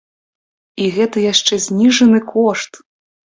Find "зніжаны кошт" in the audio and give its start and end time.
1.67-2.81